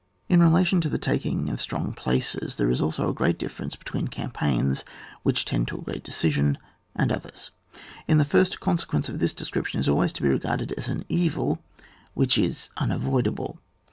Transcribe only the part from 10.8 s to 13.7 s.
an eVil which is un avoidable.